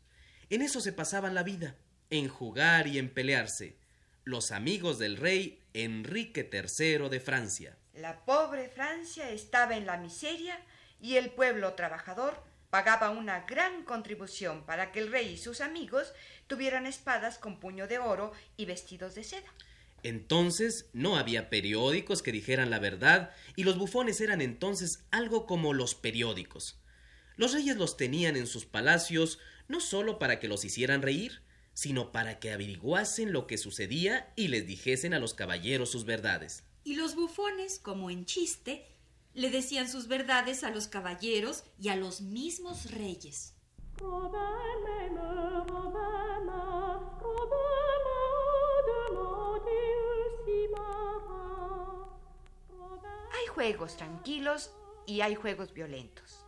En 0.50 0.62
eso 0.62 0.82
se 0.82 0.94
pasaban 0.94 1.36
la 1.36 1.44
vida, 1.44 1.76
en 2.10 2.28
jugar 2.28 2.88
y 2.88 2.98
en 2.98 3.10
pelearse, 3.10 3.78
los 4.24 4.52
amigos 4.52 5.00
del 5.00 5.18
rey 5.18 5.62
Enrique 5.74 6.50
III 6.52 7.10
de 7.10 7.20
Francia. 7.20 7.78
La 7.94 8.26
pobre 8.26 8.70
Francia 8.70 9.30
estaba 9.30 9.76
en 9.76 9.86
la 9.86 9.98
miseria 9.98 10.60
y 11.00 11.16
el 11.16 11.32
pueblo 11.32 11.74
trabajador 11.74 12.44
pagaba 12.70 13.10
una 13.10 13.42
gran 13.42 13.84
contribución 13.84 14.66
para 14.66 14.92
que 14.92 15.00
el 15.00 15.12
rey 15.12 15.34
y 15.34 15.38
sus 15.38 15.62
amigos 15.62 16.14
tuvieran 16.48 16.86
espadas 16.86 17.38
con 17.38 17.60
puño 17.60 17.88
de 17.88 18.00
oro 18.00 18.32
y 18.58 18.66
vestidos 18.66 19.16
de 19.16 19.24
seda. 19.24 19.52
Entonces 20.04 20.90
no 20.94 21.18
había 21.18 21.50
periódicos 21.50 22.22
que 22.22 22.32
dijeran 22.32 22.70
la 22.70 22.80
verdad 22.80 23.32
y 23.56 23.64
los 23.64 23.78
bufones 23.78 24.22
eran 24.22 24.42
entonces 24.42 25.06
algo 25.12 25.46
como 25.46 25.74
los 25.74 25.96
periódicos. 25.96 26.80
Los 27.36 27.54
reyes 27.54 27.78
los 27.78 27.98
tenían 27.98 28.36
en 28.36 28.48
sus 28.48 28.66
palacios 28.66 29.40
no 29.68 29.80
solo 29.80 30.20
para 30.20 30.40
que 30.40 30.48
los 30.48 30.66
hicieran 30.66 31.02
reír, 31.02 31.42
sino 31.74 32.12
para 32.12 32.40
que 32.40 32.52
averiguasen 32.52 33.32
lo 33.32 33.48
que 33.48 33.58
sucedía 33.58 34.34
y 34.36 34.50
les 34.50 34.68
dijesen 34.68 35.14
a 35.14 35.20
los 35.20 35.34
caballeros 35.34 35.90
sus 35.92 36.04
verdades. 36.04 36.64
Y 36.84 36.96
los 36.96 37.16
bufones, 37.16 37.80
como 37.80 38.10
en 38.10 38.26
chiste, 38.26 38.86
Le 39.36 39.52
decían 39.52 39.88
sus 39.88 40.08
verdades 40.08 40.64
a 40.64 40.72
los 40.72 40.88
caballeros 40.88 41.64
y 41.80 41.90
a 41.90 41.96
los 41.96 42.20
mismos 42.20 42.92
reyes. 42.92 43.54
Juegos 53.50 53.98
tranquilos 53.98 54.72
y 55.06 55.22
hay 55.22 55.36
juegos 55.36 55.74
violentos. 55.74 56.46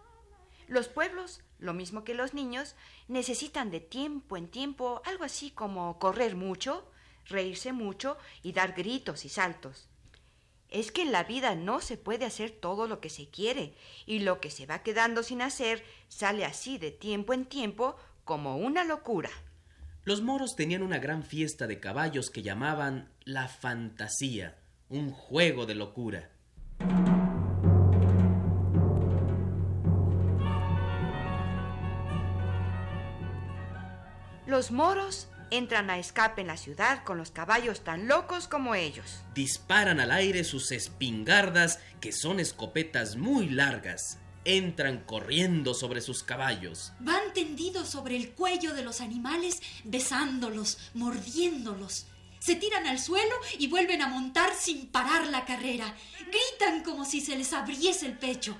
Los 0.68 0.88
pueblos, 0.88 1.42
lo 1.60 1.74
mismo 1.74 2.06
que 2.06 2.14
los 2.14 2.34
niños, 2.34 2.76
necesitan 3.10 3.72
de 3.72 3.82
tiempo 3.82 4.38
en 4.38 4.48
tiempo 4.48 5.02
algo 5.06 5.26
así 5.26 5.52
como 5.52 6.00
correr 6.00 6.36
mucho, 6.36 6.90
reírse 7.26 7.74
mucho 7.74 8.18
y 8.42 8.54
dar 8.54 8.74
gritos 8.74 9.26
y 9.26 9.30
saltos. 9.30 9.90
Es 10.70 10.94
que 10.94 11.02
en 11.02 11.12
la 11.12 11.26
vida 11.26 11.56
no 11.56 11.82
se 11.82 11.98
puede 11.98 12.24
hacer 12.24 12.52
todo 12.52 12.88
lo 12.88 13.02
que 13.02 13.10
se 13.10 13.30
quiere 13.30 13.76
y 14.06 14.20
lo 14.20 14.40
que 14.40 14.50
se 14.50 14.66
va 14.66 14.84
quedando 14.84 15.24
sin 15.24 15.42
hacer 15.42 15.84
sale 16.08 16.46
así 16.46 16.78
de 16.78 16.92
tiempo 16.92 17.34
en 17.34 17.46
tiempo 17.46 17.98
como 18.24 18.56
una 18.56 18.86
locura. 18.86 19.30
Los 20.04 20.22
moros 20.22 20.56
tenían 20.56 20.84
una 20.84 21.00
gran 21.00 21.24
fiesta 21.24 21.68
de 21.68 21.80
caballos 21.80 22.30
que 22.30 22.42
llamaban 22.42 23.12
la 23.26 23.50
fantasía, 23.50 24.58
un 24.90 25.12
juego 25.12 25.66
de 25.66 25.76
locura. 25.76 26.32
Los 34.62 34.70
moros 34.70 35.28
entran 35.50 35.90
a 35.90 35.98
escape 35.98 36.42
en 36.42 36.46
la 36.46 36.56
ciudad 36.56 37.04
con 37.04 37.18
los 37.18 37.32
caballos 37.32 37.84
tan 37.84 38.08
locos 38.08 38.48
como 38.48 38.76
ellos. 38.76 39.24
Disparan 39.34 40.00
al 40.00 40.12
aire 40.12 40.44
sus 40.44 40.72
espingardas, 40.72 41.80
que 42.00 42.12
son 42.12 42.40
escopetas 42.40 43.16
muy 43.16 43.50
largas. 43.50 44.20
Entran 44.46 45.00
corriendo 45.00 45.74
sobre 45.74 46.00
sus 46.00 46.22
caballos. 46.22 46.94
Van 47.00 47.34
tendidos 47.34 47.90
sobre 47.90 48.16
el 48.16 48.34
cuello 48.34 48.76
de 48.76 48.84
los 48.84 49.02
animales, 49.02 49.64
besándolos, 49.84 50.78
mordiéndolos. 50.94 52.06
Se 52.38 52.54
tiran 52.54 52.86
al 52.86 53.00
suelo 53.00 53.34
y 53.58 53.66
vuelven 53.66 54.04
a 54.04 54.10
montar 54.10 54.54
sin 54.54 54.92
parar 54.92 55.26
la 55.26 55.46
carrera. 55.46 55.96
Gritan 56.20 56.84
como 56.84 57.04
si 57.04 57.20
se 57.20 57.36
les 57.36 57.52
abriese 57.54 58.06
el 58.06 58.16
pecho. 58.16 58.56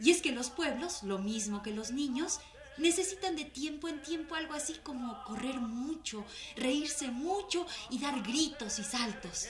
Y 0.00 0.10
es 0.10 0.22
que 0.22 0.32
los 0.32 0.48
pueblos, 0.48 1.02
lo 1.02 1.18
mismo 1.18 1.62
que 1.62 1.74
los 1.74 1.90
niños, 1.90 2.40
necesitan 2.78 3.36
de 3.36 3.44
tiempo 3.44 3.88
en 3.88 4.00
tiempo 4.02 4.34
algo 4.34 4.54
así 4.54 4.74
como 4.82 5.22
correr 5.24 5.56
mucho, 5.56 6.24
reírse 6.56 7.08
mucho 7.08 7.66
y 7.90 7.98
dar 7.98 8.22
gritos 8.22 8.78
y 8.78 8.84
saltos. 8.84 9.48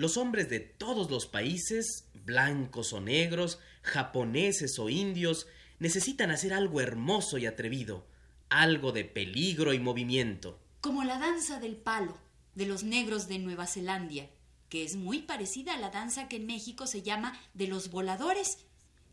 Los 0.00 0.16
hombres 0.16 0.48
de 0.48 0.60
todos 0.60 1.10
los 1.10 1.26
países, 1.26 2.08
blancos 2.14 2.94
o 2.94 3.02
negros, 3.02 3.58
japoneses 3.82 4.78
o 4.78 4.88
indios, 4.88 5.46
necesitan 5.78 6.30
hacer 6.30 6.52
algo 6.52 6.80
hermoso 6.80 7.38
y 7.38 7.46
atrevido, 7.46 8.06
algo 8.48 8.92
de 8.92 9.04
peligro 9.04 9.72
y 9.72 9.78
movimiento. 9.78 10.58
Como 10.80 11.04
la 11.04 11.18
danza 11.18 11.60
del 11.60 11.76
palo 11.76 12.18
de 12.54 12.66
los 12.66 12.82
negros 12.84 13.28
de 13.28 13.38
Nueva 13.38 13.66
Zelanda, 13.66 14.26
que 14.68 14.84
es 14.84 14.96
muy 14.96 15.22
parecida 15.22 15.74
a 15.74 15.78
la 15.78 15.90
danza 15.90 16.28
que 16.28 16.36
en 16.36 16.46
México 16.46 16.86
se 16.86 17.02
llama 17.02 17.38
de 17.54 17.66
los 17.66 17.90
voladores, 17.90 18.58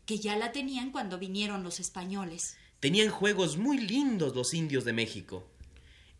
que 0.06 0.18
ya 0.18 0.36
la 0.36 0.52
tenían 0.52 0.90
cuando 0.90 1.18
vinieron 1.18 1.62
los 1.62 1.80
españoles. 1.80 2.56
Tenían 2.80 3.10
juegos 3.10 3.56
muy 3.56 3.78
lindos 3.78 4.34
los 4.34 4.54
indios 4.54 4.84
de 4.84 4.92
México. 4.92 5.46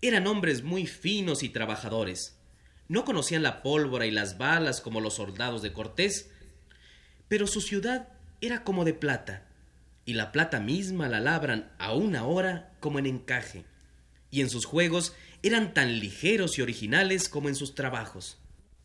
Eran 0.03 0.27
hombres 0.27 0.63
muy 0.63 0.87
finos 0.87 1.43
y 1.43 1.49
trabajadores. 1.49 2.37
No 2.89 3.05
conocían 3.05 3.43
la 3.43 3.63
pólvora 3.63 4.07
y 4.07 4.11
las 4.11 4.39
balas 4.39 4.81
como 4.81 5.01
los 5.01 5.15
soldados 5.15 5.63
de 5.63 5.73
Cortés, 5.73 6.31
pero 7.29 7.47
su 7.47 7.61
ciudad 7.61 8.09
era 8.41 8.65
como 8.65 8.85
de 8.85 8.95
plata, 8.95 9.45
y 10.05 10.15
la 10.15 10.33
plata 10.33 10.61
misma 10.61 11.09
la 11.09 11.21
labran 11.21 11.71
a 11.79 11.93
una 11.93 12.25
hora 12.25 12.73
como 12.81 12.99
en 12.99 13.07
encaje, 13.07 13.65
y 14.31 14.41
en 14.41 14.51
sus 14.51 14.65
juegos 14.65 15.15
eran 15.43 15.75
tan 15.75 16.01
ligeros 16.01 16.59
y 16.59 16.63
originales 16.63 17.29
como 17.29 17.49
en 17.49 17.55
sus 17.55 17.75
trabajos. 17.75 18.39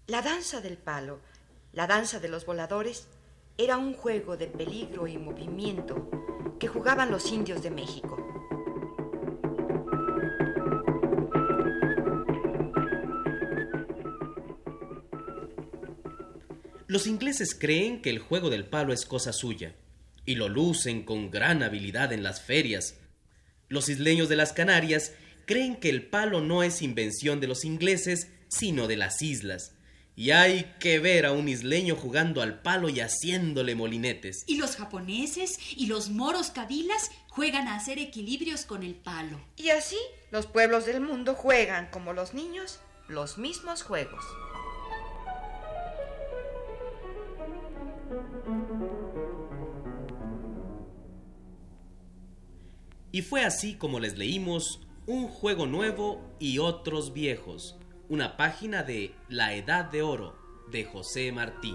La 0.07 0.21
danza 0.21 0.61
del 0.61 0.77
palo, 0.77 1.19
la 1.71 1.87
danza 1.87 2.19
de 2.19 2.27
los 2.29 2.45
voladores, 2.45 3.07
era 3.57 3.77
un 3.77 3.93
juego 3.93 4.35
de 4.35 4.47
peligro 4.47 5.07
y 5.07 5.17
movimiento 5.17 6.09
que 6.59 6.67
jugaban 6.67 7.11
los 7.11 7.31
indios 7.31 7.61
de 7.63 7.71
México. 7.71 8.42
Los 16.87 17.07
ingleses 17.07 17.55
creen 17.55 18.01
que 18.01 18.09
el 18.09 18.19
juego 18.19 18.49
del 18.49 18.65
palo 18.65 18.93
es 18.93 19.05
cosa 19.05 19.31
suya, 19.33 19.75
y 20.25 20.35
lo 20.35 20.49
lucen 20.49 21.03
con 21.03 21.31
gran 21.31 21.63
habilidad 21.63 22.13
en 22.13 22.23
las 22.23 22.41
ferias. 22.41 22.99
Los 23.69 23.89
isleños 23.89 24.29
de 24.29 24.35
las 24.35 24.53
Canarias 24.53 25.13
creen 25.45 25.77
que 25.77 25.89
el 25.89 26.07
palo 26.07 26.41
no 26.41 26.63
es 26.63 26.81
invención 26.81 27.39
de 27.39 27.47
los 27.47 27.65
ingleses, 27.65 28.29
sino 28.49 28.87
de 28.87 28.97
las 28.97 29.21
islas. 29.21 29.75
Y 30.15 30.29
hay 30.29 30.75
que 30.79 30.99
ver 30.99 31.25
a 31.25 31.31
un 31.31 31.49
isleño 31.49 31.95
jugando 31.95 32.43
al 32.43 32.61
palo 32.61 32.87
y 32.89 32.99
haciéndole 32.99 33.73
molinetes. 33.73 34.43
Y 34.45 34.57
los 34.57 34.75
japoneses 34.75 35.57
y 35.75 35.87
los 35.87 36.09
moros 36.09 36.51
cabilas 36.51 37.09
juegan 37.29 37.67
a 37.67 37.75
hacer 37.75 37.97
equilibrios 37.97 38.65
con 38.65 38.83
el 38.83 38.93
palo. 38.93 39.41
Y 39.55 39.69
así 39.69 39.97
los 40.29 40.45
pueblos 40.45 40.85
del 40.85 41.01
mundo 41.01 41.33
juegan, 41.33 41.89
como 41.89 42.13
los 42.13 42.35
niños, 42.35 42.79
los 43.07 43.39
mismos 43.39 43.81
juegos. 43.81 44.23
Y 53.11 53.21
fue 53.21 53.45
así 53.45 53.75
como 53.75 53.99
les 53.99 54.17
leímos 54.17 54.81
Un 55.05 55.27
juego 55.27 55.67
nuevo 55.67 56.35
y 56.39 56.57
otros 56.57 57.13
viejos, 57.13 57.77
una 58.09 58.37
página 58.37 58.83
de 58.83 59.13
La 59.29 59.53
Edad 59.53 59.85
de 59.85 60.01
Oro 60.01 60.35
de 60.71 60.85
José 60.85 61.31
Martí. 61.31 61.73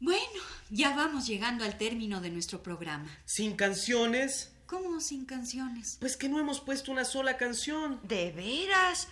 Bueno, 0.00 0.22
ya 0.70 0.96
vamos 0.96 1.26
llegando 1.26 1.64
al 1.64 1.76
término 1.76 2.20
de 2.20 2.30
nuestro 2.30 2.62
programa. 2.62 3.10
¿Sin 3.24 3.54
canciones? 3.56 4.54
¿Cómo 4.98 5.06
sin 5.06 5.26
canciones? 5.26 5.96
Pues 6.00 6.16
que 6.16 6.28
no 6.28 6.40
hemos 6.40 6.58
puesto 6.58 6.90
una 6.90 7.04
sola 7.04 7.36
canción. 7.36 8.00
¿De 8.02 8.32
veras? 8.32 9.06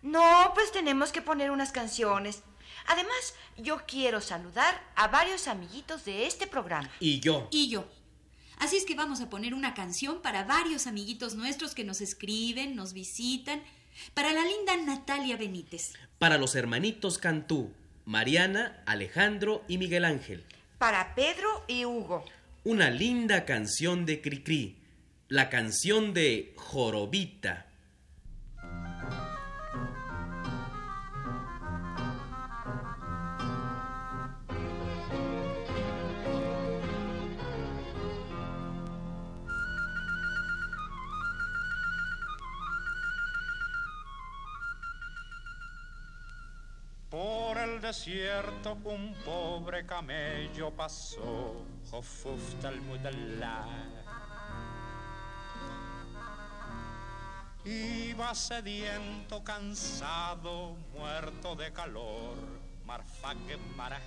No, 0.00 0.52
pues 0.54 0.70
tenemos 0.70 1.10
que 1.10 1.22
poner 1.22 1.50
unas 1.50 1.72
canciones. 1.72 2.44
Además, 2.86 3.34
yo 3.56 3.82
quiero 3.84 4.20
saludar 4.20 4.80
a 4.94 5.08
varios 5.08 5.48
amiguitos 5.48 6.04
de 6.04 6.28
este 6.28 6.46
programa. 6.46 6.88
Y 7.00 7.18
yo. 7.18 7.48
Y 7.50 7.68
yo. 7.68 7.88
Así 8.58 8.76
es 8.76 8.84
que 8.84 8.94
vamos 8.94 9.20
a 9.20 9.28
poner 9.28 9.54
una 9.54 9.74
canción 9.74 10.22
para 10.22 10.44
varios 10.44 10.86
amiguitos 10.86 11.34
nuestros 11.34 11.74
que 11.74 11.82
nos 11.82 12.00
escriben, 12.00 12.76
nos 12.76 12.92
visitan. 12.92 13.60
Para 14.14 14.32
la 14.32 14.44
linda 14.44 14.76
Natalia 14.76 15.36
Benítez. 15.36 15.94
Para 16.20 16.38
los 16.38 16.54
hermanitos 16.54 17.18
Cantú, 17.18 17.72
Mariana, 18.04 18.84
Alejandro 18.86 19.64
y 19.66 19.78
Miguel 19.78 20.04
Ángel. 20.04 20.44
Para 20.78 21.16
Pedro 21.16 21.64
y 21.66 21.86
Hugo. 21.86 22.24
Una 22.62 22.88
linda 22.88 23.44
canción 23.44 24.06
de 24.06 24.20
Cricri. 24.20 24.77
La 25.30 25.50
canción 25.50 26.14
de 26.14 26.54
Jorobita. 26.56 27.66
Por 47.10 47.58
el 47.58 47.82
desierto 47.82 48.78
un 48.84 49.14
pobre 49.26 49.84
camello 49.84 50.70
pasó, 50.70 51.66
Iba 57.68 58.34
sediento, 58.34 59.44
cansado, 59.44 60.74
muerto 60.94 61.54
de 61.54 61.70
calor, 61.70 62.34
Marfaque 62.86 63.58
Marajá. 63.76 64.02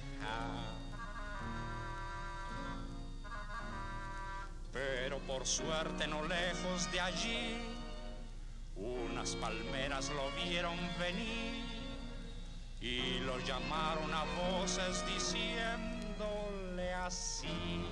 Pero 4.74 5.20
por 5.20 5.46
suerte 5.46 6.08
no 6.08 6.24
lejos 6.24 6.92
de 6.92 7.02
allí, 7.02 7.58
unas 8.76 9.36
palmeras 9.36 10.10
lo 10.10 10.32
vieron 10.44 10.76
venir 10.98 11.64
y 12.82 13.20
lo 13.20 13.38
llamaron 13.42 14.12
a 14.12 14.24
voces 14.24 15.06
diciéndole 15.06 16.92
así. 16.96 17.86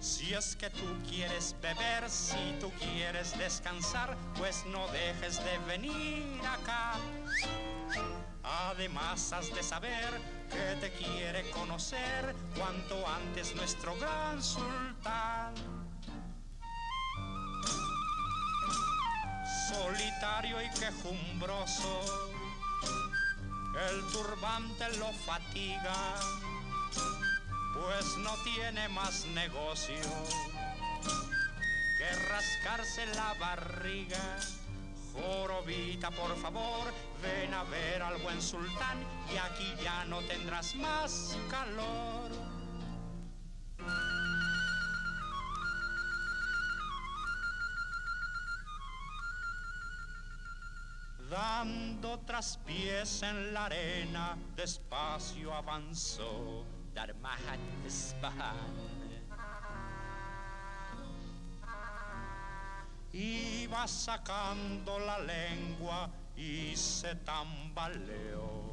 Si 0.00 0.32
es 0.32 0.56
que 0.56 0.70
tú 0.70 0.86
quieres 1.06 1.54
beber, 1.60 2.08
si 2.08 2.56
tú 2.58 2.72
quieres 2.80 3.36
descansar, 3.36 4.16
pues 4.38 4.64
no 4.64 4.88
dejes 4.88 5.44
de 5.44 5.58
venir 5.66 6.40
acá. 6.40 6.94
Además 8.42 9.30
has 9.34 9.54
de 9.54 9.62
saber 9.62 10.08
que 10.50 10.76
te 10.80 10.90
quiere 10.92 11.50
conocer 11.50 12.34
cuanto 12.56 13.06
antes 13.06 13.54
nuestro 13.54 13.94
gran 13.98 14.42
sultán. 14.42 15.54
Solitario 19.68 20.62
y 20.62 20.70
quejumbroso, 20.70 22.00
el 23.88 24.12
turbante 24.12 24.96
lo 24.96 25.12
fatiga, 25.12 26.16
pues 27.80 28.16
no 28.18 28.34
tiene 28.44 28.88
más 28.90 29.24
negocio 29.34 29.96
que 31.98 32.28
rascarse 32.28 33.06
la 33.14 33.34
barriga. 33.34 34.38
Jorobita, 35.12 36.10
por 36.10 36.36
favor, 36.36 36.92
ven 37.22 37.52
a 37.54 37.64
ver 37.64 38.02
al 38.02 38.18
buen 38.22 38.40
sultán 38.40 38.98
y 39.32 39.36
aquí 39.36 39.74
ya 39.82 40.04
no 40.04 40.20
tendrás 40.20 40.74
más 40.76 41.36
calor. 41.48 42.30
Dando 51.30 52.18
traspiés 52.20 53.22
en 53.22 53.54
la 53.54 53.66
arena, 53.66 54.36
despacio 54.56 55.54
avanzó 55.54 56.79
Darmahan 56.94 57.60
Isfahan. 57.86 58.74
Iba 63.12 63.88
sacando 63.88 64.98
la 64.98 65.18
lengua 65.18 66.10
y 66.36 66.76
se 66.76 67.14
tambaleó. 67.16 68.70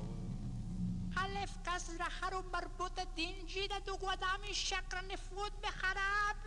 Alef 1.15 1.51
kasra 1.63 2.07
haru 2.21 2.43
marbuta 2.51 3.03
dinjida 3.15 3.79
du 3.85 3.97
guadami 3.97 4.53
shakra 4.53 5.01
nefut 5.01 5.53
beharab 5.61 6.37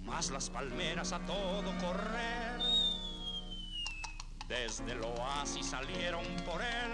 Más 0.00 0.30
las 0.30 0.50
palmeras 0.50 1.12
a 1.12 1.18
todo 1.20 1.72
correr. 1.80 2.60
Desde 4.48 4.92
el 4.92 5.02
oasis 5.02 5.66
salieron 5.66 6.24
por 6.44 6.60
él, 6.62 6.92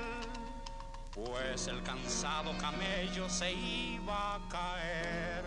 pues 1.14 1.66
el 1.66 1.82
cansado 1.82 2.56
camello 2.58 3.28
se 3.28 3.52
iba 3.52 4.36
a 4.36 4.48
caer. 4.48 5.44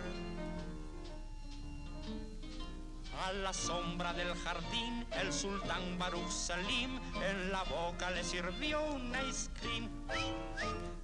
A 3.24 3.32
la 3.32 3.52
sombra 3.52 4.12
del 4.12 4.34
jardín, 4.36 5.06
el 5.12 5.32
sultán 5.32 5.98
Baruch 5.98 6.30
Salim 6.30 7.00
en 7.22 7.50
la 7.50 7.62
boca 7.64 8.10
le 8.10 8.22
sirvió 8.22 8.84
un 8.92 9.12
ice 9.28 9.50
cream. 9.60 9.88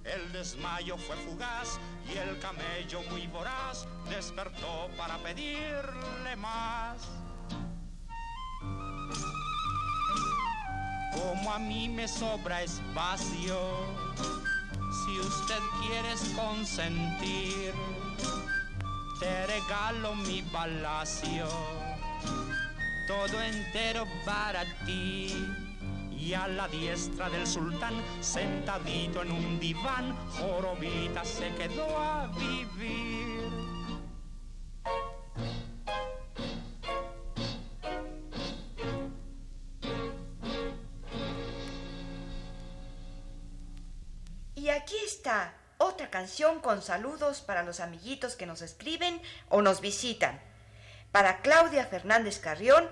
El 0.03 0.31
desmayo 0.31 0.97
fue 0.97 1.15
fugaz 1.17 1.79
y 2.07 2.17
el 2.17 2.39
camello 2.39 3.01
muy 3.09 3.27
voraz 3.27 3.87
despertó 4.09 4.89
para 4.95 5.17
pedirle 5.17 6.35
más. 6.37 6.97
Como 11.13 11.51
a 11.51 11.59
mí 11.59 11.89
me 11.89 12.07
sobra 12.07 12.61
espacio, 12.63 13.57
si 15.13 15.19
usted 15.19 15.59
quiere 15.81 16.09
consentir, 16.35 17.73
te 19.19 19.47
regalo 19.47 20.15
mi 20.15 20.41
palacio, 20.41 21.47
todo 23.07 23.41
entero 23.41 24.05
para 24.25 24.63
ti. 24.85 25.31
Y 26.17 26.33
a 26.33 26.47
la 26.47 26.69
diestra 26.69 27.29
del 27.29 27.45
sultán, 27.45 27.93
sentadito 28.21 29.21
en 29.23 29.31
un 29.33 29.59
diván, 29.59 30.15
Jorobita 30.39 31.25
se 31.25 31.53
quedó 31.55 31.97
a 31.99 32.27
vivir. 32.27 33.32
Canción 46.13 46.59
con 46.59 46.83
saludos 46.83 47.41
para 47.41 47.63
los 47.63 47.79
amiguitos 47.79 48.35
que 48.35 48.45
nos 48.45 48.61
escriben 48.61 49.19
o 49.49 49.63
nos 49.63 49.81
visitan. 49.81 50.39
Para 51.11 51.41
Claudia 51.41 51.87
Fernández 51.87 52.37
Carrión 52.37 52.85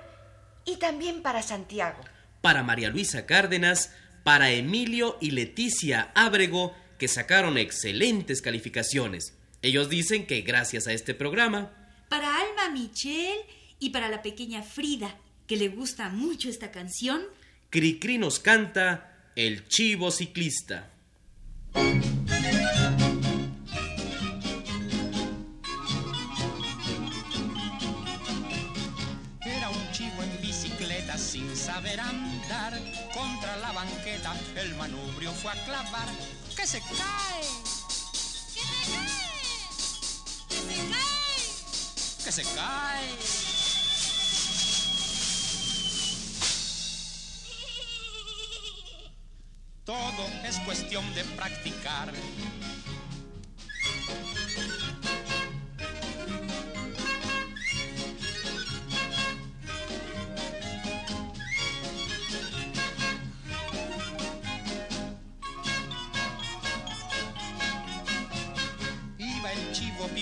y 0.66 0.78
también 0.78 1.22
para 1.22 1.44
Santiago. 1.44 2.04
Para 2.42 2.64
María 2.64 2.90
Luisa 2.90 3.28
Cárdenas, 3.28 3.94
para 4.24 4.50
Emilio 4.50 5.20
y 5.22 5.32
Leticia 5.32 6.12
Ábrego, 6.16 6.76
que 6.98 7.08
sacaron 7.08 7.60
excelentes 7.60 8.42
calificaciones. 8.42 9.38
Ellos 9.62 9.88
dicen 9.88 10.26
que 10.26 10.42
gracias 10.42 10.88
a 10.88 10.94
este 10.94 11.14
programa, 11.14 11.70
Para 12.10 12.40
Alma 12.40 12.70
Michel 12.74 13.38
y 13.78 13.92
para 13.92 14.10
la 14.10 14.24
pequeña 14.24 14.64
Frida, 14.64 15.16
que 15.46 15.58
le 15.58 15.68
gusta 15.68 16.10
mucho 16.10 16.50
esta 16.50 16.72
canción. 16.72 17.22
Cricri 17.70 18.18
nos 18.18 18.40
canta 18.40 19.30
El 19.36 19.68
Chivo 19.68 20.10
Ciclista. 20.10 20.90
Contra 33.22 33.56
la 33.58 33.72
banqueta 33.72 34.34
el 34.56 34.74
manubrio 34.74 35.32
fue 35.32 35.52
a 35.52 35.56
clavar. 35.64 36.08
¡Que 36.56 36.66
se 36.66 36.82
cae! 36.82 37.46
¡Que 42.24 42.32
se 42.32 42.44
cae! 42.56 43.06
Todo 49.86 50.28
es 50.44 50.58
cuestión 50.62 51.14
de 51.14 51.24
practicar. 51.24 52.12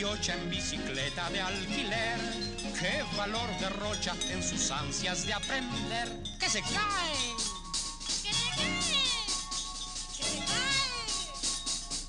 En 0.02 0.50
bicicleta 0.50 1.30
de 1.30 1.42
alquiler. 1.42 2.18
Qué 2.80 3.04
valor 3.18 3.50
derrocha 3.60 4.16
en 4.30 4.42
sus 4.42 4.72
ansias 4.72 5.26
de 5.26 5.34
aprender. 5.34 6.24
¡Que 6.40 6.50
se 6.50 6.62
cae! 6.62 7.36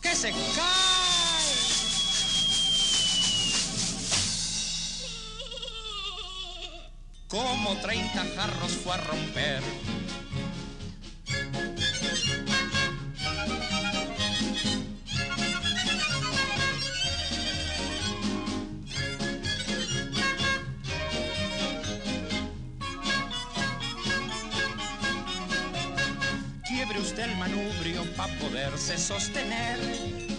¡Que 0.01 0.15
se 0.15 0.31
cae! 0.31 0.39
Como 7.29 7.77
30 7.79 8.25
jarros 8.37 8.71
fue 8.85 8.95
a 8.95 8.99
romper. 8.99 9.65
Usted 27.01 27.31
el 27.31 27.37
manubrio 27.37 28.05
para 28.17 28.33
poderse 28.39 28.99
sostener. 28.99 29.79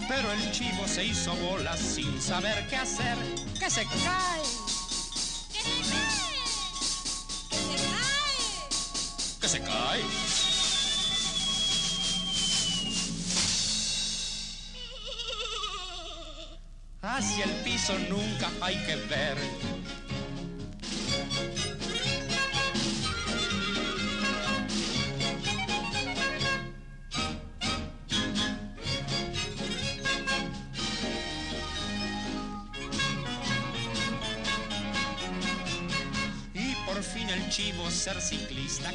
Pero 0.08 0.32
el 0.32 0.52
chivo 0.52 0.86
se 0.86 1.04
hizo 1.04 1.34
bolas 1.36 1.78
sin 1.80 2.20
saber 2.20 2.66
qué 2.68 2.76
hacer. 2.76 3.16
¡Que 3.58 3.70
se 3.70 3.84
cae! 3.84 4.42
¡Que 9.40 9.48
se 9.48 9.60
cae! 9.60 10.02
hacia 17.02 17.44
el 17.44 17.50
piso 17.62 17.92
nunca 18.08 18.50
hay 18.60 18.76
que 18.86 18.96
ver. 18.96 19.71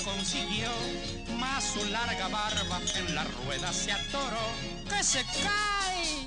Consiguió, 0.07 0.69
más 1.37 1.63
su 1.63 1.83
larga 1.85 2.29
barba 2.29 2.79
en 2.95 3.13
la 3.13 3.25
rueda 3.25 3.73
se 3.73 3.91
atoró. 3.91 4.47
¡Que 4.89 5.03
se 5.03 5.23
cae! 5.43 6.25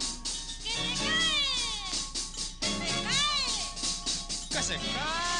¡Que 4.51 4.63
se 4.63 4.75
cae! 4.75 5.40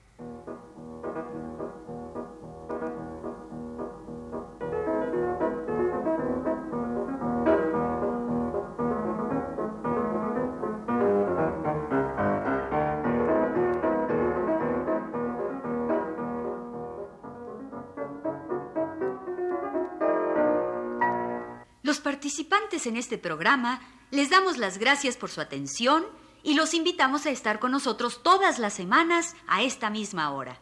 Participantes 22.31 22.87
en 22.87 22.95
este 22.95 23.17
programa 23.17 23.81
les 24.09 24.29
damos 24.29 24.57
las 24.57 24.77
gracias 24.77 25.17
por 25.17 25.29
su 25.29 25.41
atención 25.41 26.05
y 26.43 26.53
los 26.53 26.73
invitamos 26.73 27.25
a 27.25 27.29
estar 27.29 27.59
con 27.59 27.71
nosotros 27.71 28.23
todas 28.23 28.57
las 28.57 28.73
semanas 28.73 29.35
a 29.47 29.63
esta 29.63 29.89
misma 29.89 30.31
hora. 30.31 30.61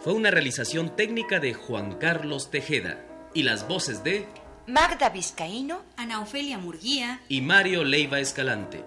Fue 0.00 0.12
una 0.12 0.32
realización 0.32 0.96
técnica 0.96 1.38
de 1.38 1.54
Juan 1.54 1.98
Carlos 2.00 2.50
Tejeda 2.50 3.06
y 3.32 3.44
las 3.44 3.68
voces 3.68 4.02
de 4.02 4.26
Magda 4.66 5.10
Vizcaíno 5.10 5.82
Ana 5.96 6.20
Ofelia 6.20 6.58
Murguía 6.58 7.20
y 7.28 7.42
Mario 7.42 7.84
Leiva 7.84 8.18
Escalante. 8.18 8.84